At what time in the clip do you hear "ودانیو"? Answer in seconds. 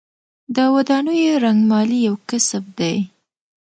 0.75-1.41